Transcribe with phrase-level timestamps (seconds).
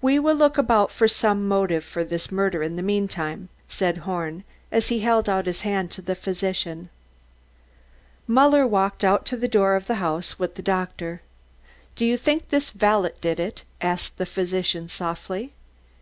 [0.00, 4.42] We will look about for some motive for this murder in the meantime," said Horn,
[4.72, 6.88] as he held out his hand to the physician.
[8.26, 11.20] Muller walked out to the door of the house with the doctor.
[11.94, 15.52] "Do you think this valet did it?" asked the physician softly.